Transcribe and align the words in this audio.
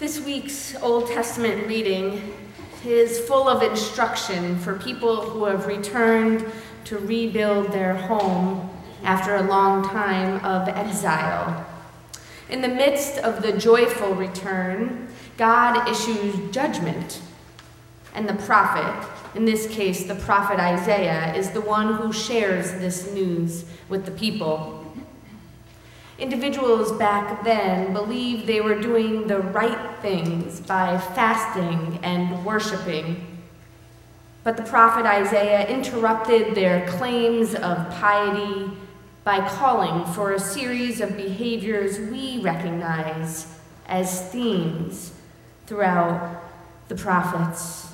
This 0.00 0.20
week's 0.20 0.74
Old 0.82 1.06
Testament 1.06 1.68
reading 1.68 2.34
is 2.84 3.20
full 3.20 3.48
of 3.48 3.62
instruction 3.62 4.58
for 4.58 4.76
people 4.76 5.20
who 5.20 5.44
have 5.44 5.66
returned 5.66 6.44
to 6.86 6.98
rebuild 6.98 7.70
their 7.70 7.94
home 7.94 8.68
after 9.04 9.36
a 9.36 9.44
long 9.44 9.88
time 9.88 10.44
of 10.44 10.66
exile. 10.66 11.64
In 12.50 12.60
the 12.60 12.68
midst 12.68 13.18
of 13.18 13.40
the 13.40 13.56
joyful 13.56 14.16
return, 14.16 15.06
God 15.36 15.88
issues 15.88 16.50
judgment. 16.50 17.20
And 18.14 18.28
the 18.28 18.34
prophet, 18.34 19.08
in 19.36 19.44
this 19.44 19.68
case 19.68 20.06
the 20.06 20.16
prophet 20.16 20.58
Isaiah, 20.58 21.32
is 21.34 21.50
the 21.50 21.60
one 21.60 21.94
who 21.94 22.12
shares 22.12 22.72
this 22.72 23.12
news 23.12 23.64
with 23.88 24.06
the 24.06 24.12
people. 24.12 24.83
Individuals 26.18 26.92
back 26.92 27.42
then 27.42 27.92
believed 27.92 28.46
they 28.46 28.60
were 28.60 28.80
doing 28.80 29.26
the 29.26 29.40
right 29.40 29.98
things 30.00 30.60
by 30.60 30.96
fasting 30.98 31.98
and 32.02 32.44
worshiping. 32.44 33.26
But 34.44 34.56
the 34.56 34.62
prophet 34.62 35.06
Isaiah 35.06 35.66
interrupted 35.66 36.54
their 36.54 36.86
claims 36.86 37.54
of 37.54 37.90
piety 37.90 38.70
by 39.24 39.48
calling 39.48 40.04
for 40.12 40.32
a 40.32 40.38
series 40.38 41.00
of 41.00 41.16
behaviors 41.16 41.98
we 41.98 42.40
recognize 42.42 43.46
as 43.86 44.30
themes 44.30 45.12
throughout 45.66 46.42
the 46.88 46.94
prophets 46.94 47.88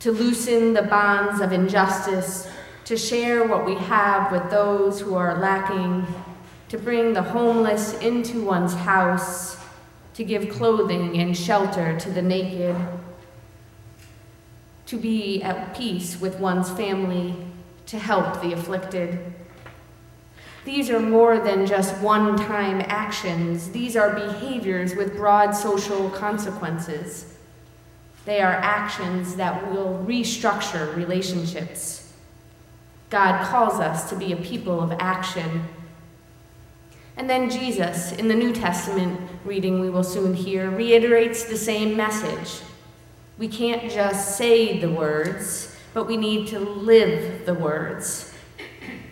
to 0.00 0.10
loosen 0.10 0.74
the 0.74 0.82
bonds 0.82 1.40
of 1.40 1.52
injustice, 1.52 2.48
to 2.84 2.96
share 2.96 3.46
what 3.46 3.64
we 3.64 3.76
have 3.76 4.32
with 4.32 4.50
those 4.50 5.00
who 5.00 5.14
are 5.14 5.38
lacking, 5.38 6.04
to 6.72 6.78
bring 6.78 7.12
the 7.12 7.20
homeless 7.20 7.92
into 7.98 8.42
one's 8.42 8.72
house, 8.72 9.58
to 10.14 10.24
give 10.24 10.48
clothing 10.48 11.18
and 11.18 11.36
shelter 11.36 12.00
to 12.00 12.08
the 12.08 12.22
naked, 12.22 12.74
to 14.86 14.96
be 14.96 15.42
at 15.42 15.76
peace 15.76 16.18
with 16.18 16.40
one's 16.40 16.70
family, 16.70 17.36
to 17.84 17.98
help 17.98 18.40
the 18.40 18.54
afflicted. 18.54 19.34
These 20.64 20.88
are 20.88 20.98
more 20.98 21.38
than 21.38 21.66
just 21.66 21.94
one 21.98 22.38
time 22.38 22.80
actions, 22.86 23.68
these 23.72 23.94
are 23.94 24.14
behaviors 24.14 24.96
with 24.96 25.14
broad 25.14 25.50
social 25.50 26.08
consequences. 26.08 27.36
They 28.24 28.40
are 28.40 28.54
actions 28.54 29.36
that 29.36 29.70
will 29.70 30.02
restructure 30.08 30.96
relationships. 30.96 32.14
God 33.10 33.44
calls 33.44 33.78
us 33.78 34.08
to 34.08 34.16
be 34.16 34.32
a 34.32 34.36
people 34.36 34.80
of 34.80 34.92
action. 34.92 35.68
And 37.16 37.28
then 37.28 37.50
Jesus, 37.50 38.12
in 38.12 38.28
the 38.28 38.34
New 38.34 38.52
Testament 38.52 39.20
reading 39.44 39.80
we 39.80 39.90
will 39.90 40.04
soon 40.04 40.34
hear, 40.34 40.70
reiterates 40.70 41.44
the 41.44 41.56
same 41.56 41.96
message. 41.96 42.62
We 43.38 43.48
can't 43.48 43.90
just 43.90 44.36
say 44.36 44.78
the 44.78 44.90
words, 44.90 45.76
but 45.94 46.06
we 46.06 46.16
need 46.16 46.48
to 46.48 46.58
live 46.58 47.44
the 47.44 47.54
words. 47.54 48.32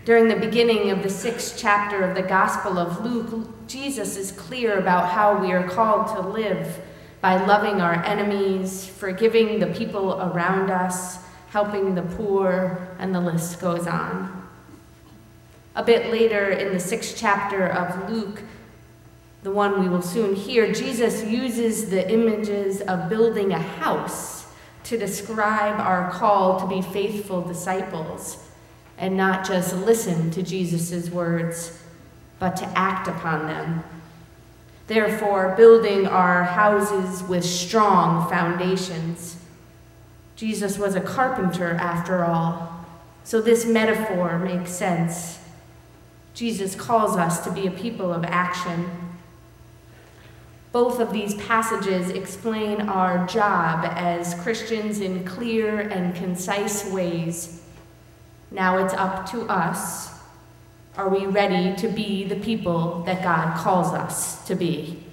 During 0.04 0.28
the 0.28 0.36
beginning 0.36 0.90
of 0.90 1.02
the 1.02 1.10
sixth 1.10 1.56
chapter 1.58 2.02
of 2.02 2.14
the 2.14 2.22
Gospel 2.22 2.78
of 2.78 3.04
Luke, 3.04 3.48
Jesus 3.68 4.16
is 4.16 4.32
clear 4.32 4.78
about 4.78 5.10
how 5.10 5.38
we 5.38 5.52
are 5.52 5.68
called 5.68 6.08
to 6.16 6.20
live 6.20 6.80
by 7.20 7.44
loving 7.44 7.82
our 7.82 8.02
enemies, 8.04 8.86
forgiving 8.86 9.58
the 9.58 9.66
people 9.66 10.14
around 10.20 10.70
us, 10.70 11.18
helping 11.50 11.94
the 11.94 12.02
poor, 12.02 12.88
and 12.98 13.14
the 13.14 13.20
list 13.20 13.60
goes 13.60 13.86
on. 13.86 14.48
A 15.74 15.84
bit 15.84 16.10
later 16.10 16.50
in 16.50 16.72
the 16.72 16.80
sixth 16.80 17.14
chapter 17.16 17.66
of 17.66 18.10
Luke, 18.10 18.42
the 19.42 19.50
one 19.50 19.80
we 19.80 19.88
will 19.88 20.02
soon 20.02 20.34
hear, 20.34 20.72
Jesus 20.72 21.24
uses 21.24 21.90
the 21.90 22.10
images 22.12 22.80
of 22.82 23.08
building 23.08 23.52
a 23.52 23.58
house 23.58 24.46
to 24.84 24.98
describe 24.98 25.80
our 25.80 26.10
call 26.10 26.60
to 26.60 26.66
be 26.66 26.82
faithful 26.82 27.41
disciples 27.41 28.48
and 28.98 29.16
not 29.16 29.46
just 29.46 29.75
listen 29.76 30.31
to 30.32 30.42
Jesus' 30.42 31.08
words, 31.08 31.82
but 32.38 32.56
to 32.56 32.66
act 32.76 33.08
upon 33.08 33.47
them. 33.47 33.82
Therefore, 34.88 35.54
building 35.56 36.06
our 36.06 36.44
houses 36.44 37.22
with 37.22 37.44
strong 37.44 38.28
foundations. 38.28 39.37
Jesus 40.37 40.78
was 40.78 40.97
a 40.97 41.00
carpenter 41.00 41.70
after 41.72 42.25
all, 42.25 42.84
so 43.25 43.41
this 43.41 43.64
metaphor 43.64 44.38
makes 44.38 44.72
sense. 44.72 45.39
Jesus 46.34 46.74
calls 46.74 47.16
us 47.16 47.44
to 47.44 47.52
be 47.52 47.66
a 47.66 47.70
people 47.70 48.12
of 48.12 48.24
action. 48.24 48.91
Both 50.72 51.00
of 51.00 51.12
these 51.12 51.34
passages 51.34 52.10
explain 52.10 52.82
our 52.82 53.26
job 53.26 53.84
as 53.96 54.34
Christians 54.36 55.00
in 55.00 55.24
clear 55.24 55.80
and 55.80 56.14
concise 56.14 56.90
ways 56.90 57.60
now 58.50 58.84
it's 58.84 58.94
up 58.94 59.30
to 59.30 59.42
us. 59.42 60.10
Are 60.96 61.08
we 61.08 61.26
ready 61.26 61.76
to 61.76 61.88
be 61.88 62.24
the 62.24 62.36
people 62.36 63.02
that 63.04 63.22
God 63.22 63.56
calls 63.56 63.94
us 63.94 64.44
to 64.46 64.56
be? 64.56 65.04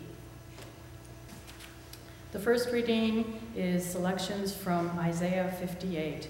The 2.32 2.40
first 2.40 2.72
reading 2.72 3.40
is 3.56 3.86
selections 3.86 4.56
from 4.56 4.98
Isaiah 5.00 5.54
58. 5.60 6.30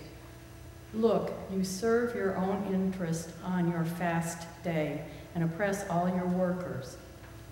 Look, 0.93 1.33
you 1.51 1.63
serve 1.63 2.15
your 2.15 2.37
own 2.37 2.67
interest 2.73 3.31
on 3.43 3.69
your 3.69 3.85
fast 3.85 4.47
day 4.63 5.03
and 5.35 5.43
oppress 5.43 5.87
all 5.89 6.07
your 6.07 6.25
workers. 6.25 6.97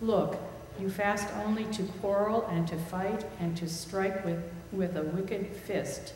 Look, 0.01 0.37
you 0.79 0.89
fast 0.89 1.27
only 1.45 1.65
to 1.65 1.83
quarrel 1.83 2.47
and 2.49 2.67
to 2.67 2.77
fight 2.77 3.25
and 3.39 3.55
to 3.57 3.67
strike 3.67 4.25
with, 4.25 4.43
with 4.71 4.95
a 4.95 5.03
wicked 5.03 5.47
fist. 5.55 6.13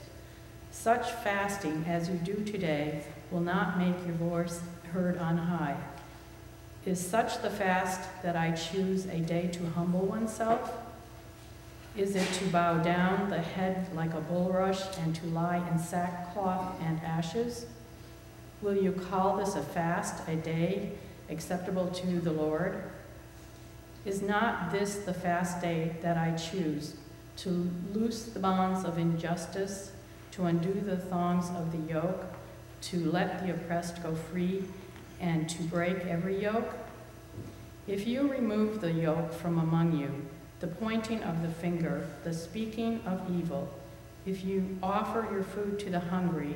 Such 0.71 1.11
fasting 1.11 1.85
as 1.87 2.09
you 2.09 2.15
do 2.15 2.43
today 2.43 3.03
will 3.31 3.41
not 3.41 3.77
make 3.77 3.95
your 4.05 4.15
voice 4.15 4.61
heard 4.93 5.17
on 5.17 5.37
high. 5.37 5.77
Is 6.85 7.05
such 7.05 7.41
the 7.41 7.49
fast 7.49 8.01
that 8.23 8.35
I 8.35 8.51
choose 8.51 9.05
a 9.05 9.19
day 9.19 9.47
to 9.47 9.69
humble 9.71 10.05
oneself? 10.05 10.71
Is 11.99 12.15
it 12.15 12.31
to 12.35 12.45
bow 12.45 12.77
down 12.77 13.29
the 13.29 13.41
head 13.41 13.93
like 13.93 14.13
a 14.13 14.21
bulrush 14.21 14.97
and 14.99 15.13
to 15.17 15.25
lie 15.25 15.61
in 15.69 15.77
sackcloth 15.77 16.81
and 16.81 16.97
ashes? 17.01 17.65
Will 18.61 18.81
you 18.81 18.93
call 18.93 19.35
this 19.35 19.55
a 19.55 19.61
fast, 19.61 20.25
a 20.29 20.37
day 20.37 20.93
acceptable 21.29 21.87
to 21.87 22.21
the 22.21 22.31
Lord? 22.31 22.83
Is 24.05 24.21
not 24.21 24.71
this 24.71 24.99
the 24.99 25.13
fast 25.13 25.61
day 25.61 25.97
that 26.01 26.15
I 26.15 26.37
choose, 26.37 26.95
to 27.35 27.69
loose 27.93 28.27
the 28.27 28.39
bonds 28.39 28.85
of 28.85 28.97
injustice, 28.97 29.91
to 30.31 30.45
undo 30.45 30.71
the 30.71 30.95
thongs 30.95 31.49
of 31.49 31.73
the 31.73 31.91
yoke, 31.91 32.27
to 32.83 33.11
let 33.11 33.45
the 33.45 33.51
oppressed 33.53 34.01
go 34.01 34.15
free, 34.15 34.63
and 35.19 35.49
to 35.49 35.63
break 35.63 36.05
every 36.05 36.41
yoke? 36.41 36.77
If 37.87 38.07
you 38.07 38.31
remove 38.31 38.79
the 38.79 38.93
yoke 38.93 39.33
from 39.33 39.59
among 39.59 39.99
you, 39.99 40.25
the 40.59 40.67
pointing 40.67 41.23
of 41.23 41.41
the 41.41 41.49
finger, 41.49 42.07
the 42.23 42.33
speaking 42.33 43.01
of 43.05 43.21
evil, 43.29 43.69
if 44.25 44.43
you 44.43 44.77
offer 44.83 45.27
your 45.31 45.43
food 45.43 45.79
to 45.79 45.89
the 45.89 45.99
hungry 45.99 46.55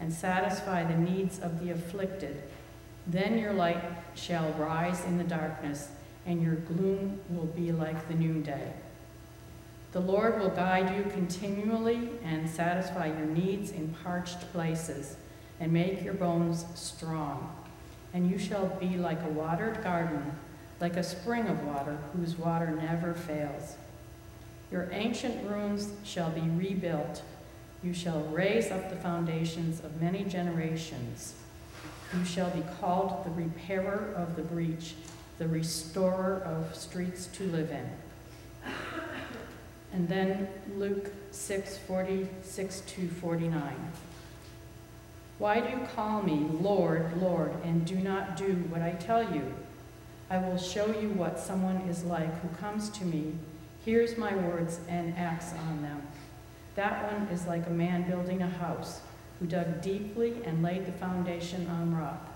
and 0.00 0.12
satisfy 0.12 0.84
the 0.84 0.96
needs 0.96 1.38
of 1.40 1.60
the 1.60 1.70
afflicted, 1.70 2.42
then 3.06 3.38
your 3.38 3.54
light 3.54 3.82
shall 4.14 4.52
rise 4.52 5.04
in 5.04 5.16
the 5.16 5.24
darkness, 5.24 5.88
and 6.26 6.42
your 6.42 6.56
gloom 6.56 7.20
will 7.30 7.46
be 7.46 7.72
like 7.72 8.06
the 8.06 8.14
noonday. 8.14 8.72
The 9.92 10.00
Lord 10.00 10.38
will 10.38 10.50
guide 10.50 10.94
you 10.94 11.10
continually 11.10 12.10
and 12.22 12.48
satisfy 12.48 13.06
your 13.06 13.26
needs 13.26 13.70
in 13.70 13.94
parched 14.04 14.40
places 14.52 15.16
and 15.58 15.72
make 15.72 16.04
your 16.04 16.14
bones 16.14 16.66
strong. 16.74 17.56
And 18.12 18.30
you 18.30 18.38
shall 18.38 18.66
be 18.66 18.98
like 18.98 19.22
a 19.22 19.28
watered 19.28 19.82
garden, 19.82 20.32
like 20.80 20.96
a 20.96 21.02
spring 21.02 21.46
of 21.48 21.64
water 21.64 21.98
whose 22.16 22.36
water 22.36 22.70
never 22.70 23.14
fails. 23.14 23.76
Your 24.70 24.88
ancient 24.92 25.48
ruins 25.48 25.90
shall 26.04 26.30
be 26.30 26.40
rebuilt. 26.40 27.22
You 27.82 27.94
shall 27.94 28.20
raise 28.24 28.70
up 28.70 28.90
the 28.90 28.96
foundations 28.96 29.80
of 29.80 30.00
many 30.00 30.24
generations. 30.24 31.34
You 32.16 32.24
shall 32.24 32.50
be 32.50 32.62
called 32.80 33.24
the 33.24 33.30
repairer 33.30 34.12
of 34.16 34.36
the 34.36 34.42
breach, 34.42 34.94
the 35.38 35.48
restorer 35.48 36.42
of 36.44 36.74
streets 36.74 37.26
to 37.34 37.44
live 37.44 37.70
in. 37.70 37.90
And 39.92 40.08
then 40.08 40.48
Luke 40.76 41.10
6 41.30 41.78
46 41.78 42.80
to 42.80 43.08
49. 43.08 43.92
Why 45.38 45.60
do 45.60 45.70
you 45.70 45.86
call 45.94 46.22
me 46.22 46.46
Lord, 46.60 47.16
Lord, 47.20 47.52
and 47.64 47.86
do 47.86 47.94
not 47.94 48.36
do 48.36 48.54
what 48.70 48.82
I 48.82 48.90
tell 48.92 49.22
you? 49.34 49.54
I 50.30 50.38
will 50.38 50.58
show 50.58 50.86
you 50.86 51.08
what 51.10 51.38
someone 51.38 51.76
is 51.88 52.04
like 52.04 52.40
who 52.42 52.48
comes 52.56 52.90
to 52.90 53.04
me, 53.04 53.32
hears 53.84 54.18
my 54.18 54.34
words, 54.34 54.78
and 54.88 55.16
acts 55.16 55.52
on 55.68 55.80
them. 55.80 56.02
That 56.74 57.12
one 57.12 57.28
is 57.28 57.46
like 57.46 57.66
a 57.66 57.70
man 57.70 58.08
building 58.08 58.42
a 58.42 58.48
house, 58.48 59.00
who 59.40 59.46
dug 59.46 59.80
deeply 59.80 60.34
and 60.44 60.62
laid 60.62 60.84
the 60.84 60.92
foundation 60.92 61.66
on 61.68 61.96
rock. 61.96 62.28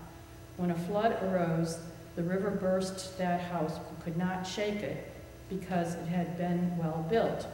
When 0.57 0.71
a 0.71 0.75
flood 0.75 1.21
arose, 1.21 1.77
the 2.15 2.23
river 2.23 2.49
burst 2.49 3.17
that 3.19 3.41
house, 3.41 3.77
but 3.77 4.03
could 4.03 4.17
not 4.17 4.47
shake 4.47 4.81
it, 4.81 5.11
because 5.49 5.93
it 5.93 6.07
had 6.07 6.35
been 6.37 6.75
well 6.77 7.05
built. 7.09 7.45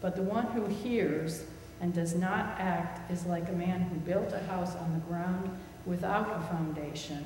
But 0.00 0.14
the 0.14 0.22
one 0.22 0.46
who 0.48 0.66
hears 0.66 1.44
and 1.80 1.92
does 1.92 2.14
not 2.14 2.60
act 2.60 3.10
is 3.10 3.26
like 3.26 3.48
a 3.48 3.52
man 3.52 3.80
who 3.82 3.96
built 3.96 4.32
a 4.32 4.38
house 4.44 4.76
on 4.76 4.92
the 4.92 5.06
ground 5.06 5.50
without 5.84 6.30
a 6.30 6.46
foundation. 6.46 7.24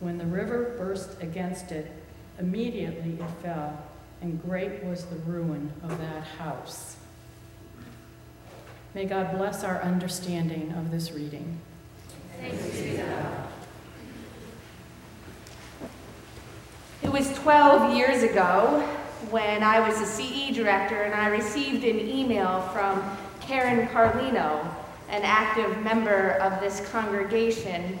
When 0.00 0.18
the 0.18 0.26
river 0.26 0.74
burst 0.78 1.22
against 1.22 1.72
it, 1.72 1.90
immediately 2.38 3.18
it 3.18 3.30
fell, 3.42 3.82
and 4.20 4.42
great 4.42 4.84
was 4.84 5.06
the 5.06 5.16
ruin 5.16 5.72
of 5.82 5.98
that 5.98 6.22
house. 6.22 6.96
May 8.94 9.06
God 9.06 9.36
bless 9.36 9.64
our 9.64 9.80
understanding 9.82 10.72
of 10.72 10.90
this 10.90 11.12
reading. 11.12 11.58
It 17.02 17.10
was 17.10 17.32
12 17.38 17.96
years 17.96 18.22
ago 18.22 18.80
when 19.30 19.62
I 19.62 19.86
was 19.86 20.00
a 20.00 20.06
CE 20.06 20.54
director 20.54 21.02
and 21.02 21.14
I 21.14 21.28
received 21.28 21.84
an 21.84 21.98
email 21.98 22.62
from 22.72 23.02
Karen 23.40 23.88
Carlino, 23.88 24.66
an 25.08 25.22
active 25.22 25.82
member 25.82 26.32
of 26.32 26.60
this 26.60 26.86
congregation, 26.90 27.98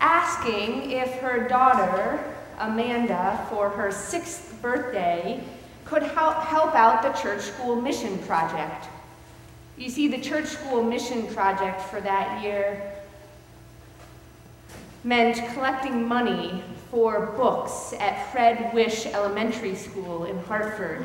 asking 0.00 0.90
if 0.90 1.14
her 1.20 1.48
daughter, 1.48 2.22
Amanda, 2.58 3.46
for 3.50 3.68
her 3.70 3.90
sixth 3.90 4.60
birthday, 4.62 5.42
could 5.84 6.02
help, 6.02 6.36
help 6.44 6.74
out 6.74 7.02
the 7.02 7.12
church 7.20 7.42
school 7.42 7.80
mission 7.80 8.18
project. 8.20 8.88
You 9.76 9.90
see, 9.90 10.08
the 10.08 10.20
church 10.20 10.46
school 10.46 10.82
mission 10.82 11.26
project 11.28 11.80
for 11.82 12.00
that 12.00 12.42
year 12.42 12.92
meant 15.04 15.36
collecting 15.54 16.08
money 16.08 16.64
for 16.90 17.26
books 17.36 17.92
at 18.00 18.32
Fred 18.32 18.72
Wish 18.74 19.06
Elementary 19.06 19.74
School 19.74 20.24
in 20.24 20.38
Hartford. 20.44 21.04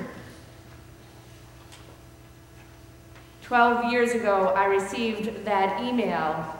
Twelve 3.43 3.91
years 3.91 4.11
ago, 4.11 4.53
I 4.55 4.65
received 4.65 5.43
that 5.45 5.83
email 5.83 6.57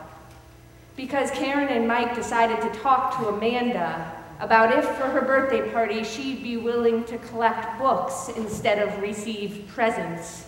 because 0.96 1.30
Karen 1.30 1.68
and 1.68 1.88
Mike 1.88 2.14
decided 2.14 2.60
to 2.60 2.80
talk 2.80 3.18
to 3.18 3.28
Amanda 3.28 4.12
about 4.40 4.76
if 4.76 4.84
for 4.84 5.04
her 5.04 5.22
birthday 5.22 5.70
party 5.70 6.02
she'd 6.02 6.42
be 6.42 6.56
willing 6.56 7.04
to 7.04 7.16
collect 7.18 7.78
books 7.78 8.28
instead 8.36 8.78
of 8.78 9.00
receive 9.00 9.66
presents. 9.68 10.46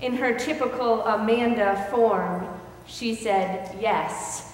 In 0.00 0.14
her 0.14 0.38
typical 0.38 1.02
Amanda 1.02 1.86
form, 1.90 2.46
she 2.86 3.14
said 3.14 3.76
yes. 3.80 4.52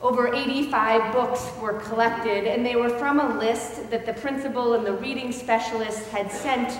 Over 0.00 0.34
85 0.34 1.12
books 1.12 1.50
were 1.60 1.80
collected, 1.80 2.46
and 2.46 2.64
they 2.64 2.76
were 2.76 2.90
from 2.90 3.18
a 3.18 3.38
list 3.38 3.90
that 3.90 4.04
the 4.04 4.12
principal 4.12 4.74
and 4.74 4.84
the 4.84 4.92
reading 4.92 5.32
specialist 5.32 6.08
had 6.10 6.30
sent 6.30 6.78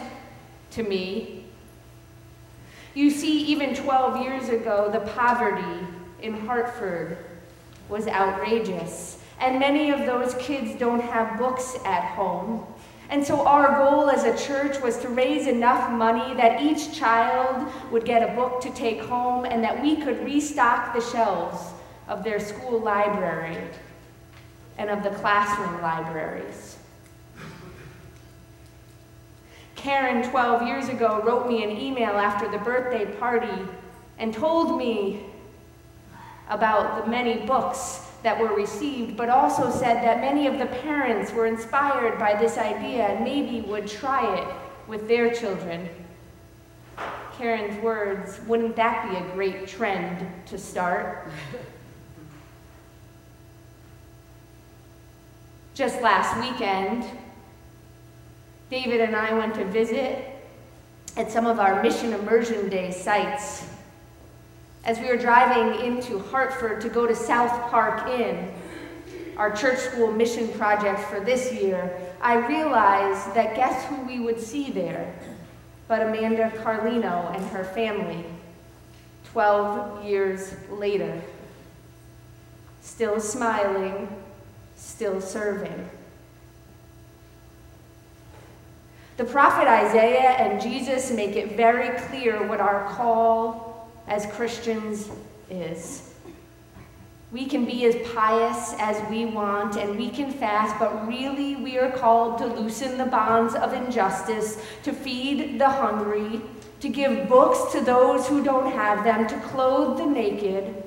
to 0.73 0.83
me. 0.83 1.46
You 2.97 3.11
see, 3.11 3.43
even 3.43 3.75
12 3.75 4.23
years 4.23 4.49
ago, 4.49 4.89
the 4.91 5.01
poverty 5.13 5.87
in 6.23 6.33
Hartford 6.47 7.19
was 7.91 8.09
outrageous, 8.09 9.23
and 9.39 9.59
many 9.59 9.91
of 9.91 10.07
those 10.07 10.35
kids 10.37 10.79
don't 10.79 11.03
have 11.03 11.39
books 11.39 11.77
at 11.85 12.03
home. 12.15 12.67
And 13.11 13.23
so, 13.23 13.47
our 13.47 13.85
goal 13.85 14.09
as 14.09 14.25
a 14.25 14.35
church 14.43 14.81
was 14.81 14.97
to 15.01 15.11
raise 15.11 15.47
enough 15.47 15.91
money 15.91 16.33
that 16.37 16.63
each 16.63 16.95
child 16.99 17.71
would 17.93 18.07
get 18.07 18.27
a 18.27 18.35
book 18.35 18.63
to 18.63 18.71
take 18.71 19.03
home 19.03 19.45
and 19.45 19.63
that 19.63 19.83
we 19.83 19.97
could 19.97 20.25
restock 20.25 20.95
the 20.95 21.03
shelves 21.03 21.75
of 22.09 22.25
their 22.25 22.41
school 22.41 22.81
library 22.81 23.59
and 24.79 24.89
of 24.89 25.03
the 25.03 25.11
classroom 25.11 25.83
libraries. 25.83 26.75
Karen, 29.87 30.29
12 30.29 30.67
years 30.67 30.88
ago, 30.88 31.23
wrote 31.23 31.47
me 31.47 31.62
an 31.62 31.71
email 31.71 32.19
after 32.19 32.50
the 32.50 32.59
birthday 32.59 33.06
party 33.21 33.62
and 34.19 34.35
told 34.35 34.77
me 34.77 35.27
about 36.49 37.05
the 37.05 37.09
many 37.09 37.47
books 37.47 38.11
that 38.25 38.37
were 38.37 38.53
received, 38.53 39.17
but 39.17 39.29
also 39.29 39.71
said 39.71 40.03
that 40.03 40.21
many 40.21 40.49
of 40.49 40.59
the 40.59 40.67
parents 40.67 41.33
were 41.33 41.47
inspired 41.47 42.19
by 42.19 42.35
this 42.35 42.59
idea 42.59 43.06
and 43.06 43.23
maybe 43.23 43.61
would 43.61 43.87
try 43.87 44.37
it 44.37 44.49
with 44.88 45.06
their 45.06 45.33
children. 45.33 45.88
Karen's 47.38 47.81
words, 47.81 48.41
wouldn't 48.49 48.75
that 48.75 49.09
be 49.09 49.17
a 49.17 49.23
great 49.35 49.69
trend 49.69 50.27
to 50.47 50.59
start? 50.59 51.31
Just 55.75 56.03
last 56.03 56.37
weekend, 56.41 57.05
David 58.71 59.01
and 59.01 59.15
I 59.15 59.33
went 59.37 59.55
to 59.55 59.65
visit 59.65 60.25
at 61.17 61.31
some 61.31 61.47
of 61.47 61.59
our 61.59 61.83
Mission 61.83 62.13
Immersion 62.13 62.69
Day 62.69 62.91
sites. 62.91 63.67
As 64.85 64.99
we 64.99 65.07
were 65.07 65.17
driving 65.17 65.85
into 65.85 66.19
Hartford 66.19 66.81
to 66.83 66.89
go 66.89 67.07
to 67.07 67.15
South 67.15 67.71
Park 67.71 68.09
Inn, 68.09 68.53
our 69.37 69.55
church 69.55 69.79
school 69.79 70.13
mission 70.13 70.49
project 70.49 71.01
for 71.01 71.21
this 71.21 71.53
year, 71.53 71.97
I 72.21 72.47
realized 72.47 73.35
that 73.35 73.55
guess 73.57 73.85
who 73.87 74.03
we 74.03 74.21
would 74.21 74.41
see 74.41 74.71
there 74.71 75.15
but 75.89 76.03
Amanda 76.03 76.51
Carlino 76.57 77.35
and 77.35 77.47
her 77.49 77.65
family 77.65 78.25
12 79.33 80.05
years 80.05 80.55
later. 80.71 81.21
Still 82.81 83.21
smiling, 83.21 84.09
still 84.77 85.21
serving. 85.21 85.89
The 89.17 89.25
prophet 89.25 89.67
Isaiah 89.67 90.31
and 90.31 90.61
Jesus 90.61 91.11
make 91.11 91.37
it 91.37 91.57
very 91.57 91.99
clear 92.01 92.47
what 92.47 92.61
our 92.61 92.87
call 92.95 93.89
as 94.07 94.27
Christians 94.27 95.09
is. 95.49 96.13
We 97.33 97.47
can 97.47 97.65
be 97.65 97.87
as 97.87 97.97
pious 98.15 98.75
as 98.79 99.03
we 99.11 99.25
want 99.25 99.77
and 99.77 99.99
we 99.99 100.11
can 100.11 100.31
fast, 100.31 100.79
but 100.79 101.09
really 101.09 101.57
we 101.57 101.79
are 101.79 101.91
called 101.91 102.39
to 102.39 102.47
loosen 102.47 102.99
the 102.99 103.07
bonds 103.07 103.55
of 103.55 103.73
injustice, 103.73 104.63
to 104.83 104.93
feed 104.93 105.59
the 105.59 105.69
hungry, 105.69 106.41
to 106.81 106.89
give 106.89 107.29
books 107.29 107.73
to 107.73 107.81
those 107.81 108.29
who 108.29 108.45
don't 108.45 108.71
have 108.73 109.03
them, 109.03 109.27
to 109.27 109.39
clothe 109.49 109.99
the 109.99 110.07
naked, 110.07 110.83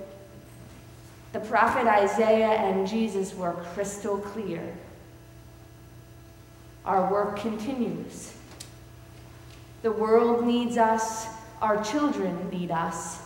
the 1.31 1.39
prophet 1.39 1.85
Isaiah 1.87 2.47
and 2.47 2.87
Jesus 2.87 3.35
were 3.35 3.53
crystal 3.73 4.17
clear. 4.17 4.75
Our 6.89 7.07
work 7.11 7.37
continues. 7.37 8.33
The 9.83 9.91
world 9.91 10.43
needs 10.43 10.75
us, 10.75 11.27
our 11.61 11.83
children 11.83 12.49
need 12.49 12.71
us. 12.71 13.21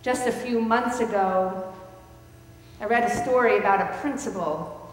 Just 0.00 0.26
a 0.26 0.32
few 0.32 0.58
months 0.58 1.00
ago, 1.00 1.70
I 2.80 2.86
read 2.86 3.04
a 3.04 3.22
story 3.22 3.58
about 3.58 3.82
a 3.82 3.98
principal 3.98 4.90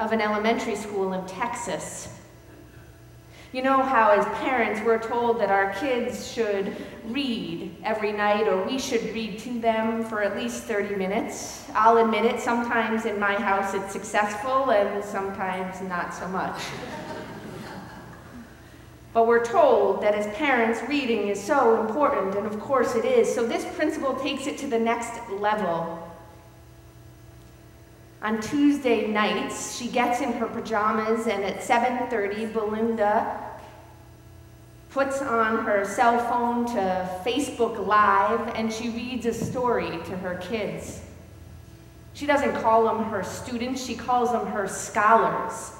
of 0.00 0.10
an 0.10 0.20
elementary 0.20 0.74
school 0.74 1.12
in 1.12 1.24
Texas 1.26 2.08
you 3.52 3.62
know 3.62 3.82
how, 3.82 4.12
as 4.12 4.24
parents, 4.38 4.80
we're 4.84 5.02
told 5.02 5.40
that 5.40 5.50
our 5.50 5.74
kids 5.74 6.30
should 6.30 6.76
read 7.06 7.74
every 7.82 8.12
night, 8.12 8.46
or 8.46 8.64
we 8.64 8.78
should 8.78 9.02
read 9.12 9.40
to 9.40 9.58
them 9.60 10.04
for 10.04 10.22
at 10.22 10.36
least 10.36 10.62
30 10.64 10.94
minutes. 10.94 11.68
I'll 11.74 11.98
admit 11.98 12.24
it, 12.24 12.40
sometimes 12.40 13.06
in 13.06 13.18
my 13.18 13.34
house 13.34 13.74
it's 13.74 13.92
successful, 13.92 14.70
and 14.70 15.02
sometimes 15.04 15.80
not 15.82 16.14
so 16.14 16.28
much. 16.28 16.62
But 19.12 19.26
we're 19.26 19.44
told 19.44 20.00
that 20.02 20.14
as 20.14 20.32
parents, 20.36 20.80
reading 20.88 21.26
is 21.26 21.42
so 21.42 21.80
important, 21.80 22.36
and 22.36 22.46
of 22.46 22.60
course 22.60 22.94
it 22.94 23.04
is. 23.04 23.34
So 23.34 23.44
this 23.44 23.64
principal 23.74 24.14
takes 24.14 24.46
it 24.46 24.56
to 24.58 24.68
the 24.68 24.78
next 24.78 25.28
level. 25.28 26.06
On 28.22 28.38
Tuesday 28.40 29.06
nights, 29.06 29.76
she 29.76 29.88
gets 29.88 30.20
in 30.20 30.32
her 30.32 30.46
pajamas 30.46 31.26
and 31.26 31.42
at 31.42 31.62
7:30 31.62 32.52
Belinda 32.52 33.50
puts 34.90 35.22
on 35.22 35.64
her 35.64 35.86
cell 35.86 36.18
phone 36.28 36.66
to 36.66 37.08
Facebook 37.24 37.86
Live 37.86 38.54
and 38.56 38.70
she 38.70 38.90
reads 38.90 39.24
a 39.24 39.32
story 39.32 39.90
to 40.04 40.16
her 40.18 40.34
kids. 40.36 41.00
She 42.12 42.26
doesn't 42.26 42.60
call 42.60 42.84
them 42.84 43.04
her 43.04 43.22
students, 43.22 43.82
she 43.82 43.94
calls 43.94 44.32
them 44.32 44.48
her 44.48 44.68
scholars. 44.68 45.72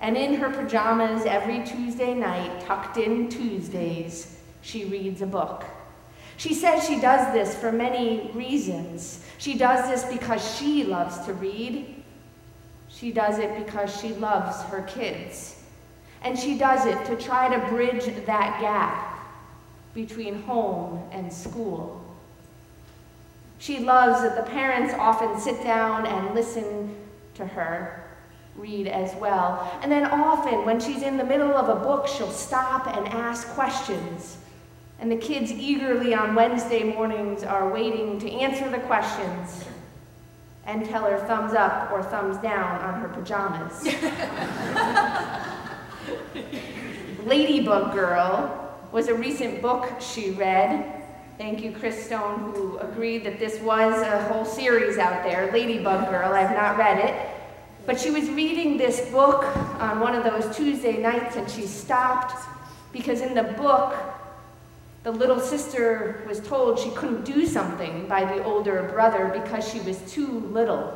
And 0.00 0.16
in 0.16 0.34
her 0.34 0.50
pajamas 0.50 1.24
every 1.24 1.64
Tuesday 1.64 2.14
night, 2.14 2.60
tucked 2.60 2.98
in 2.98 3.28
Tuesdays, 3.28 4.38
she 4.60 4.84
reads 4.84 5.22
a 5.22 5.26
book. 5.26 5.64
She 6.38 6.54
says 6.54 6.86
she 6.86 7.00
does 7.00 7.32
this 7.34 7.54
for 7.56 7.72
many 7.72 8.30
reasons. 8.32 9.24
She 9.38 9.58
does 9.58 9.90
this 9.90 10.10
because 10.10 10.56
she 10.56 10.84
loves 10.84 11.18
to 11.26 11.34
read. 11.34 12.02
She 12.88 13.12
does 13.12 13.38
it 13.38 13.64
because 13.64 14.00
she 14.00 14.14
loves 14.14 14.62
her 14.62 14.82
kids. 14.82 15.60
And 16.22 16.38
she 16.38 16.56
does 16.56 16.86
it 16.86 17.04
to 17.06 17.16
try 17.16 17.52
to 17.52 17.66
bridge 17.68 18.06
that 18.26 18.60
gap 18.60 19.18
between 19.94 20.42
home 20.42 21.02
and 21.10 21.32
school. 21.32 22.04
She 23.58 23.80
loves 23.80 24.22
that 24.22 24.36
the 24.36 24.48
parents 24.48 24.94
often 24.94 25.40
sit 25.40 25.60
down 25.64 26.06
and 26.06 26.34
listen 26.36 26.94
to 27.34 27.46
her 27.46 28.04
read 28.54 28.86
as 28.86 29.14
well. 29.16 29.78
And 29.82 29.90
then 29.90 30.06
often, 30.06 30.64
when 30.64 30.80
she's 30.80 31.02
in 31.02 31.16
the 31.16 31.24
middle 31.24 31.52
of 31.52 31.68
a 31.68 31.80
book, 31.80 32.06
she'll 32.08 32.30
stop 32.30 32.86
and 32.96 33.08
ask 33.08 33.48
questions. 33.48 34.38
And 35.00 35.12
the 35.12 35.16
kids 35.16 35.52
eagerly 35.52 36.14
on 36.14 36.34
Wednesday 36.34 36.82
mornings 36.82 37.44
are 37.44 37.72
waiting 37.72 38.18
to 38.18 38.28
answer 38.30 38.68
the 38.68 38.80
questions 38.80 39.64
and 40.66 40.84
tell 40.84 41.04
her 41.04 41.18
thumbs 41.26 41.54
up 41.54 41.92
or 41.92 42.02
thumbs 42.02 42.36
down 42.38 42.80
on 42.82 43.00
her 43.00 43.08
pajamas. 43.08 43.84
Ladybug 47.24 47.94
Girl 47.94 48.76
was 48.92 49.08
a 49.08 49.14
recent 49.14 49.62
book 49.62 49.90
she 50.00 50.32
read. 50.32 50.94
Thank 51.38 51.62
you, 51.62 51.72
Chris 51.72 52.04
Stone, 52.04 52.52
who 52.52 52.76
agreed 52.78 53.24
that 53.24 53.38
this 53.38 53.60
was 53.60 54.02
a 54.02 54.22
whole 54.24 54.44
series 54.44 54.98
out 54.98 55.22
there. 55.22 55.50
Ladybug 55.52 56.10
Girl, 56.10 56.32
I've 56.32 56.50
not 56.50 56.76
read 56.76 56.98
it. 56.98 57.14
But 57.86 58.00
she 58.00 58.10
was 58.10 58.28
reading 58.28 58.76
this 58.76 59.08
book 59.10 59.44
on 59.80 60.00
one 60.00 60.14
of 60.14 60.24
those 60.24 60.54
Tuesday 60.54 60.98
nights 60.98 61.36
and 61.36 61.48
she 61.48 61.62
stopped 61.62 62.34
because 62.92 63.20
in 63.20 63.34
the 63.34 63.44
book, 63.44 63.94
the 65.08 65.12
little 65.12 65.40
sister 65.40 66.22
was 66.28 66.38
told 66.38 66.78
she 66.78 66.90
couldn't 66.90 67.24
do 67.24 67.46
something 67.46 68.06
by 68.08 68.26
the 68.26 68.44
older 68.44 68.82
brother 68.92 69.30
because 69.42 69.66
she 69.66 69.80
was 69.80 69.98
too 70.12 70.40
little. 70.52 70.94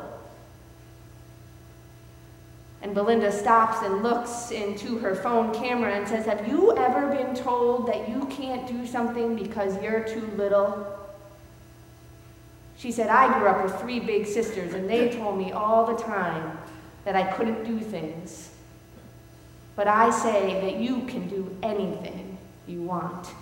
And 2.83 2.93
Belinda 2.93 3.31
stops 3.31 3.83
and 3.83 4.03
looks 4.03 4.51
into 4.51 4.99
her 4.99 5.15
phone 5.15 5.51
camera 5.51 5.95
and 5.95 6.07
says, 6.07 6.27
Have 6.27 6.47
you 6.47 6.77
ever 6.77 7.07
been 7.07 7.33
told 7.33 7.87
that 7.87 8.07
you 8.07 8.27
can't 8.27 8.67
do 8.67 8.85
something 8.85 9.35
because 9.35 9.81
you're 9.81 10.03
too 10.03 10.27
little? 10.37 10.95
She 12.77 12.91
said, 12.91 13.09
I 13.09 13.39
grew 13.39 13.47
up 13.47 13.63
with 13.63 13.81
three 13.81 13.99
big 13.99 14.27
sisters, 14.27 14.75
and 14.75 14.87
they 14.87 15.09
told 15.09 15.39
me 15.39 15.53
all 15.53 15.87
the 15.87 15.99
time 15.99 16.59
that 17.03 17.15
I 17.15 17.23
couldn't 17.33 17.63
do 17.63 17.79
things. 17.79 18.51
But 19.75 19.87
I 19.87 20.11
say 20.11 20.61
that 20.61 20.79
you 20.79 21.01
can 21.07 21.27
do 21.27 21.57
anything 21.63 22.37
you 22.67 22.83
want. 22.83 23.33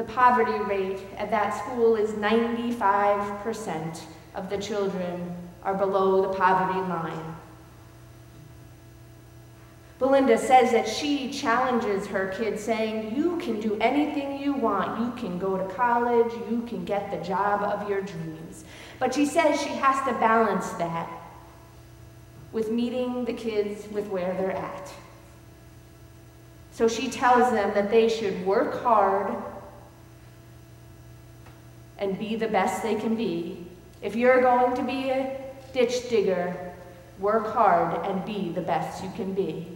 The 0.00 0.06
poverty 0.14 0.58
rate 0.64 1.02
at 1.18 1.30
that 1.30 1.50
school 1.50 1.94
is 1.94 2.12
95% 2.12 4.00
of 4.34 4.48
the 4.48 4.56
children 4.56 5.36
are 5.62 5.74
below 5.74 6.22
the 6.22 6.38
poverty 6.38 6.80
line. 6.88 7.36
Belinda 9.98 10.38
says 10.38 10.72
that 10.72 10.88
she 10.88 11.30
challenges 11.30 12.06
her 12.06 12.28
kids, 12.28 12.64
saying, 12.64 13.14
You 13.14 13.36
can 13.40 13.60
do 13.60 13.76
anything 13.78 14.38
you 14.38 14.54
want. 14.54 15.00
You 15.00 15.12
can 15.20 15.38
go 15.38 15.58
to 15.58 15.74
college. 15.74 16.32
You 16.48 16.62
can 16.62 16.86
get 16.86 17.10
the 17.10 17.18
job 17.18 17.62
of 17.62 17.86
your 17.86 18.00
dreams. 18.00 18.64
But 18.98 19.14
she 19.14 19.26
says 19.26 19.60
she 19.60 19.68
has 19.68 20.02
to 20.06 20.14
balance 20.14 20.70
that 20.78 21.10
with 22.52 22.70
meeting 22.70 23.26
the 23.26 23.34
kids 23.34 23.86
with 23.92 24.06
where 24.06 24.32
they're 24.32 24.56
at. 24.56 24.90
So 26.72 26.88
she 26.88 27.10
tells 27.10 27.52
them 27.52 27.74
that 27.74 27.90
they 27.90 28.08
should 28.08 28.46
work 28.46 28.82
hard 28.82 29.36
and 32.00 32.18
be 32.18 32.34
the 32.34 32.48
best 32.48 32.82
they 32.82 32.96
can 32.96 33.14
be. 33.14 33.66
If 34.02 34.16
you're 34.16 34.40
going 34.40 34.74
to 34.74 34.82
be 34.82 35.10
a 35.10 35.38
ditch 35.72 36.08
digger, 36.08 36.72
work 37.18 37.52
hard 37.52 38.06
and 38.06 38.24
be 38.24 38.50
the 38.50 38.62
best 38.62 39.04
you 39.04 39.10
can 39.14 39.34
be. 39.34 39.66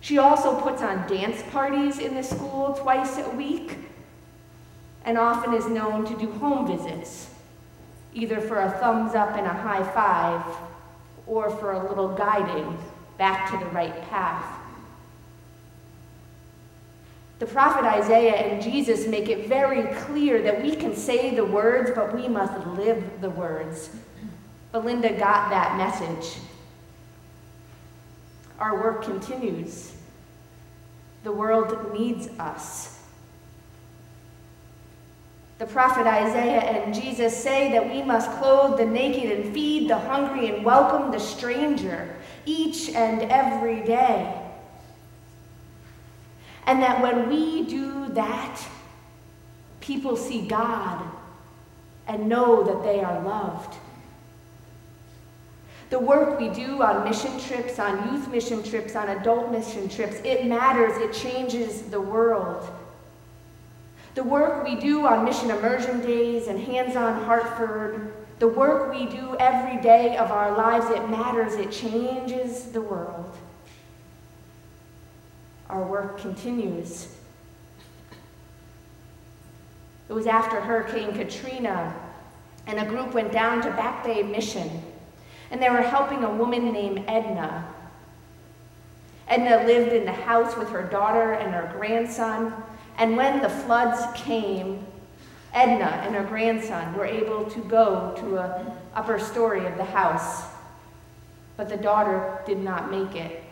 She 0.00 0.18
also 0.18 0.60
puts 0.60 0.82
on 0.82 1.06
dance 1.06 1.42
parties 1.50 1.98
in 1.98 2.14
the 2.14 2.22
school 2.22 2.74
twice 2.74 3.18
a 3.18 3.30
week 3.30 3.78
and 5.04 5.18
often 5.18 5.54
is 5.54 5.66
known 5.66 6.06
to 6.06 6.18
do 6.18 6.30
home 6.32 6.66
visits, 6.66 7.28
either 8.14 8.40
for 8.40 8.60
a 8.60 8.70
thumbs 8.70 9.14
up 9.14 9.36
and 9.36 9.46
a 9.46 9.52
high 9.52 9.84
five 9.92 10.44
or 11.26 11.50
for 11.50 11.72
a 11.72 11.88
little 11.88 12.08
guiding 12.08 12.78
back 13.18 13.50
to 13.50 13.58
the 13.58 13.70
right 13.70 14.02
path. 14.08 14.63
The 17.38 17.46
prophet 17.46 17.84
Isaiah 17.84 18.34
and 18.34 18.62
Jesus 18.62 19.06
make 19.06 19.28
it 19.28 19.48
very 19.48 19.92
clear 20.02 20.40
that 20.42 20.62
we 20.62 20.76
can 20.76 20.94
say 20.94 21.34
the 21.34 21.44
words, 21.44 21.90
but 21.94 22.14
we 22.14 22.28
must 22.28 22.66
live 22.68 23.02
the 23.20 23.30
words. 23.30 23.90
Belinda 24.72 25.10
got 25.10 25.50
that 25.50 25.76
message. 25.76 26.40
Our 28.60 28.80
work 28.80 29.02
continues. 29.02 29.92
The 31.24 31.32
world 31.32 31.92
needs 31.92 32.28
us. 32.38 33.00
The 35.58 35.66
prophet 35.66 36.06
Isaiah 36.06 36.60
and 36.60 36.94
Jesus 36.94 37.36
say 37.36 37.72
that 37.72 37.90
we 37.90 38.02
must 38.02 38.30
clothe 38.32 38.78
the 38.78 38.86
naked 38.86 39.30
and 39.30 39.54
feed 39.54 39.88
the 39.88 39.98
hungry 39.98 40.50
and 40.50 40.64
welcome 40.64 41.10
the 41.10 41.20
stranger 41.20 42.14
each 42.44 42.90
and 42.90 43.22
every 43.22 43.80
day. 43.82 44.43
And 46.66 46.82
that 46.82 47.02
when 47.02 47.28
we 47.28 47.64
do 47.64 48.08
that, 48.10 48.60
people 49.80 50.16
see 50.16 50.46
God 50.46 51.04
and 52.06 52.28
know 52.28 52.62
that 52.64 52.82
they 52.82 53.00
are 53.00 53.22
loved. 53.22 53.76
The 55.90 55.98
work 55.98 56.40
we 56.40 56.48
do 56.48 56.82
on 56.82 57.04
mission 57.04 57.38
trips, 57.38 57.78
on 57.78 58.12
youth 58.12 58.28
mission 58.28 58.62
trips, 58.62 58.96
on 58.96 59.10
adult 59.10 59.52
mission 59.52 59.88
trips, 59.88 60.16
it 60.24 60.46
matters, 60.46 60.96
it 60.96 61.12
changes 61.12 61.82
the 61.82 62.00
world. 62.00 62.68
The 64.14 64.24
work 64.24 64.64
we 64.64 64.76
do 64.76 65.06
on 65.06 65.24
mission 65.24 65.50
immersion 65.50 66.00
days 66.00 66.46
and 66.48 66.58
hands 66.58 66.96
on 66.96 67.24
Hartford, 67.24 68.14
the 68.38 68.48
work 68.48 68.92
we 68.92 69.06
do 69.06 69.36
every 69.38 69.80
day 69.82 70.16
of 70.16 70.30
our 70.30 70.56
lives, 70.56 70.86
it 70.90 71.08
matters, 71.10 71.54
it 71.54 71.70
changes 71.70 72.72
the 72.72 72.80
world 72.80 73.36
our 75.68 75.82
work 75.82 76.18
continues. 76.18 77.08
It 80.08 80.12
was 80.12 80.26
after 80.26 80.60
Hurricane 80.60 81.12
Katrina, 81.14 81.94
and 82.66 82.78
a 82.78 82.86
group 82.86 83.14
went 83.14 83.32
down 83.32 83.62
to 83.62 83.70
Back 83.70 84.04
Bay 84.04 84.22
Mission, 84.22 84.82
and 85.50 85.62
they 85.62 85.70
were 85.70 85.82
helping 85.82 86.24
a 86.24 86.30
woman 86.30 86.72
named 86.72 87.04
Edna. 87.06 87.66
Edna 89.28 89.64
lived 89.66 89.92
in 89.92 90.04
the 90.04 90.12
house 90.12 90.56
with 90.56 90.68
her 90.68 90.82
daughter 90.82 91.32
and 91.32 91.54
her 91.54 91.72
grandson, 91.76 92.52
and 92.98 93.16
when 93.16 93.40
the 93.40 93.48
floods 93.48 94.02
came, 94.14 94.86
Edna 95.54 96.02
and 96.04 96.14
her 96.14 96.24
grandson 96.24 96.94
were 96.94 97.06
able 97.06 97.44
to 97.50 97.60
go 97.60 98.12
to 98.18 98.38
an 98.38 98.72
upper 98.94 99.18
story 99.18 99.64
of 99.66 99.76
the 99.76 99.84
house, 99.84 100.44
but 101.56 101.68
the 101.68 101.76
daughter 101.76 102.40
did 102.44 102.58
not 102.58 102.90
make 102.90 103.14
it. 103.14 103.43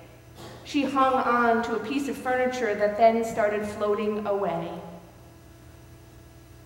She 0.64 0.84
hung 0.84 1.14
on 1.14 1.62
to 1.64 1.76
a 1.76 1.84
piece 1.84 2.08
of 2.08 2.16
furniture 2.16 2.74
that 2.74 2.96
then 2.96 3.24
started 3.24 3.66
floating 3.66 4.26
away. 4.26 4.70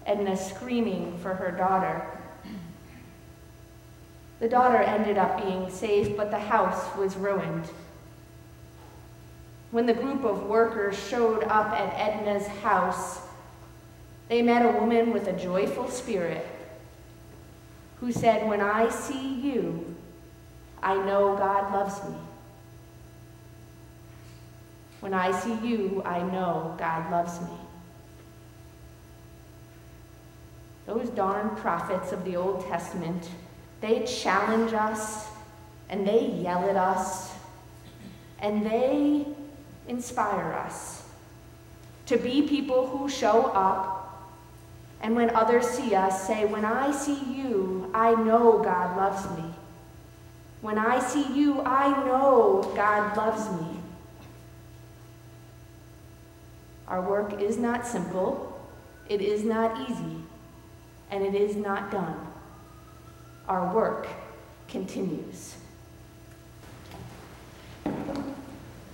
Edna 0.04 0.36
screaming 0.36 1.18
for 1.18 1.34
her 1.34 1.50
daughter. 1.50 2.06
The 4.38 4.48
daughter 4.48 4.76
ended 4.76 5.16
up 5.16 5.42
being 5.42 5.70
safe, 5.70 6.16
but 6.16 6.30
the 6.30 6.38
house 6.38 6.94
was 6.96 7.16
ruined. 7.16 7.64
When 9.70 9.86
the 9.86 9.94
group 9.94 10.24
of 10.24 10.44
workers 10.44 10.96
showed 11.08 11.42
up 11.44 11.72
at 11.72 11.94
Edna's 11.94 12.46
house, 12.46 13.20
they 14.28 14.42
met 14.42 14.64
a 14.64 14.78
woman 14.78 15.12
with 15.12 15.26
a 15.26 15.32
joyful 15.32 15.88
spirit 15.88 16.46
who 18.00 18.12
said, 18.12 18.46
When 18.46 18.60
I 18.60 18.90
see 18.90 19.34
you, 19.34 19.96
I 20.82 20.94
know 20.94 21.36
God 21.36 21.72
loves 21.72 22.08
me. 22.08 22.16
When 25.06 25.14
I 25.14 25.30
see 25.38 25.54
you, 25.64 26.02
I 26.04 26.20
know 26.20 26.74
God 26.76 27.12
loves 27.12 27.40
me. 27.40 27.56
Those 30.84 31.08
darn 31.10 31.54
prophets 31.54 32.10
of 32.10 32.24
the 32.24 32.34
Old 32.34 32.66
Testament, 32.66 33.30
they 33.80 34.04
challenge 34.04 34.72
us 34.72 35.28
and 35.88 36.04
they 36.04 36.26
yell 36.26 36.68
at 36.68 36.74
us 36.74 37.32
and 38.40 38.66
they 38.66 39.28
inspire 39.86 40.52
us 40.54 41.08
to 42.06 42.16
be 42.16 42.42
people 42.42 42.88
who 42.88 43.08
show 43.08 43.44
up 43.54 44.28
and 45.02 45.14
when 45.14 45.30
others 45.30 45.68
see 45.68 45.94
us, 45.94 46.26
say, 46.26 46.46
When 46.46 46.64
I 46.64 46.90
see 46.90 47.20
you, 47.32 47.92
I 47.94 48.12
know 48.24 48.58
God 48.58 48.96
loves 48.96 49.24
me. 49.38 49.54
When 50.62 50.78
I 50.78 50.98
see 50.98 51.32
you, 51.32 51.62
I 51.62 51.90
know 52.04 52.72
God 52.74 53.16
loves 53.16 53.48
me. 53.60 53.75
Our 56.88 57.02
work 57.02 57.40
is 57.40 57.56
not 57.58 57.84
simple, 57.84 58.60
it 59.08 59.20
is 59.20 59.42
not 59.42 59.90
easy, 59.90 60.22
and 61.10 61.24
it 61.24 61.34
is 61.34 61.56
not 61.56 61.90
done. 61.90 62.16
Our 63.48 63.74
work 63.74 64.06
continues. 64.68 65.56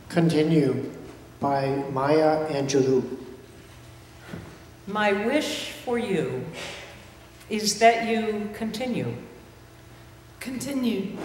Continue 0.09 0.91
by 1.41 1.85
Maya 1.93 2.47
Angelou. 2.49 3.19
My 4.87 5.13
wish 5.13 5.73
for 5.85 5.99
you 5.99 6.45
is 7.51 7.79
that 7.79 8.09
you 8.09 8.51
continue. 8.55 9.15
Continue 10.41 11.17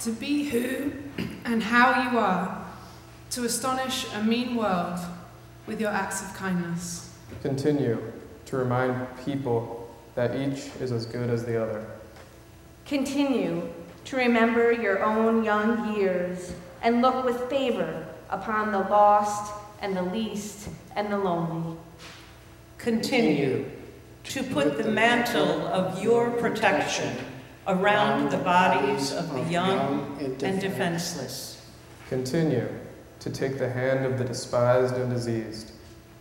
to 0.00 0.10
be 0.10 0.48
who 0.48 0.92
and 1.44 1.62
how 1.62 2.10
you 2.10 2.18
are, 2.18 2.64
to 3.30 3.44
astonish 3.44 4.06
a 4.12 4.22
mean 4.22 4.56
world 4.56 4.98
with 5.70 5.80
your 5.80 5.90
acts 5.90 6.20
of 6.20 6.34
kindness. 6.34 7.14
Continue 7.42 8.02
to 8.44 8.56
remind 8.56 9.06
people 9.24 9.88
that 10.16 10.34
each 10.34 10.66
is 10.80 10.90
as 10.90 11.06
good 11.06 11.30
as 11.30 11.44
the 11.44 11.62
other. 11.62 11.86
Continue 12.86 13.72
to 14.04 14.16
remember 14.16 14.72
your 14.72 15.04
own 15.04 15.44
young 15.44 15.94
years 15.94 16.52
and 16.82 17.00
look 17.00 17.24
with 17.24 17.48
favor 17.48 18.04
upon 18.30 18.72
the 18.72 18.80
lost 18.80 19.52
and 19.80 19.96
the 19.96 20.02
least 20.02 20.68
and 20.96 21.12
the 21.12 21.16
lonely. 21.16 21.76
Continue 22.78 23.64
to 24.24 24.42
put 24.42 24.76
the 24.76 24.90
mantle 24.90 25.68
of 25.68 26.02
your 26.02 26.32
protection 26.32 27.16
around 27.68 28.30
the 28.32 28.38
bodies 28.38 29.12
of 29.12 29.32
the 29.34 29.42
young 29.44 30.18
and 30.42 30.60
defenseless. 30.60 31.64
Continue 32.08 32.66
to 33.20 33.30
take 33.30 33.58
the 33.58 33.68
hand 33.68 34.04
of 34.04 34.18
the 34.18 34.24
despised 34.24 34.96
and 34.96 35.10
diseased 35.10 35.72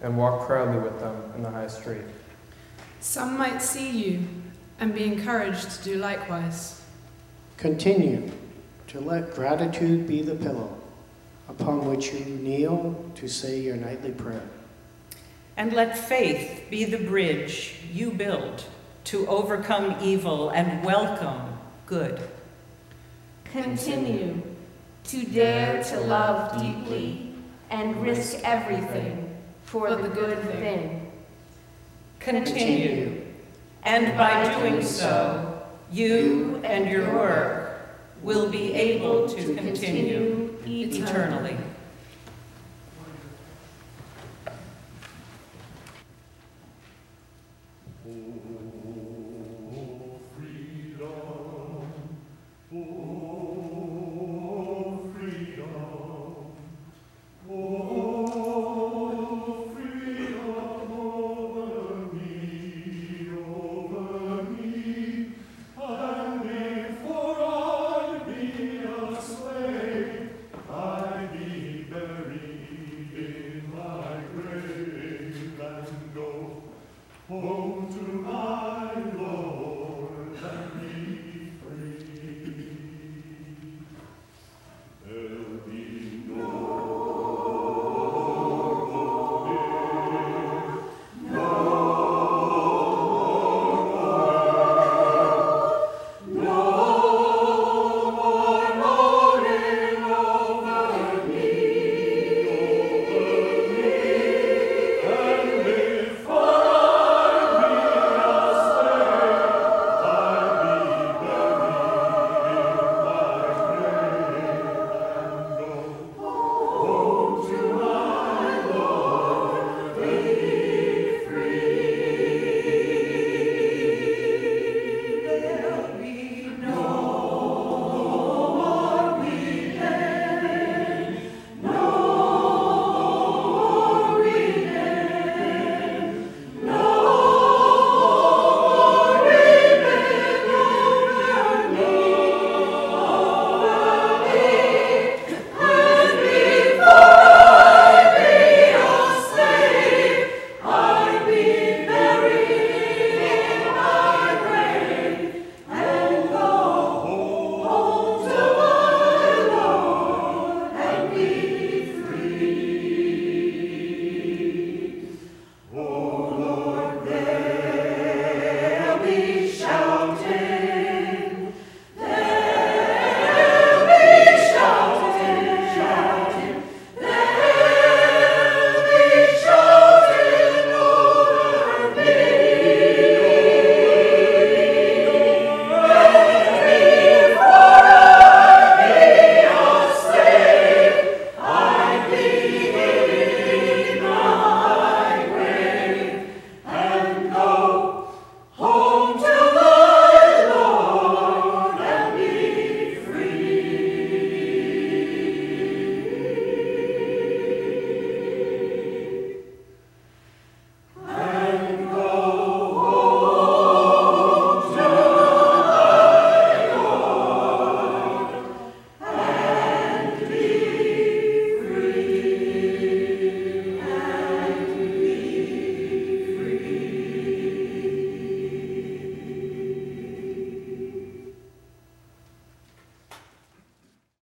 and 0.02 0.18
walk 0.18 0.46
proudly 0.46 0.80
with 0.80 1.00
them 1.00 1.22
in 1.36 1.44
the 1.44 1.50
high 1.50 1.68
street. 1.68 2.04
Some 3.00 3.38
might 3.38 3.62
see 3.62 3.90
you 3.90 4.28
and 4.80 4.94
be 4.94 5.06
encouraged 5.06 5.72
to 5.72 5.84
do 5.84 5.96
likewise. 5.96 6.82
Continue 7.58 8.32
to 8.88 9.00
let 9.00 9.34
gratitude 9.34 10.08
be 10.08 10.22
the 10.22 10.36
pillow 10.36 10.78
upon 11.48 11.86
which 11.86 12.14
you 12.14 12.26
kneel 12.26 13.12
to 13.16 13.28
say 13.28 13.60
your 13.60 13.76
nightly 13.76 14.12
prayer. 14.12 14.44
And 15.58 15.74
let 15.74 15.98
faith 15.98 16.66
be 16.70 16.86
the 16.86 16.98
bridge 16.98 17.82
you 17.92 18.12
build 18.12 18.64
to 19.06 19.28
overcome 19.28 19.98
evil 20.02 20.50
and 20.50 20.84
welcome 20.86 21.58
good. 21.86 22.22
Continue 23.46 24.42
to 25.10 25.26
dare 25.26 25.84
to 25.84 26.00
love 26.02 26.62
deeply 26.62 27.34
and 27.72 28.00
risk 28.02 28.40
everything 28.44 29.36
for 29.64 29.96
the 29.96 30.08
good 30.10 30.40
thing. 30.52 31.12
Continue, 32.20 33.26
and 33.84 34.16
by 34.18 34.54
doing 34.60 34.84
so, 34.84 35.64
you 35.92 36.62
and 36.64 36.90
your 36.90 37.12
work 37.16 37.80
will 38.22 38.50
be 38.50 38.74
able 38.74 39.28
to 39.30 39.56
continue 39.56 40.56
eternally. 40.66 41.58